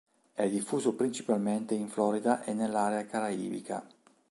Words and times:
È 0.33 0.49
diffuso 0.49 0.95
principalmente 0.95 1.75
in 1.75 1.87
Florida 1.87 2.43
e 2.43 2.53
nell'area 2.55 3.05
caraibica. 3.05 3.85